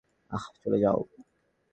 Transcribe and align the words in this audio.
আহ, 0.31 0.45
চলে 0.61 0.77
যাও! 0.83 0.99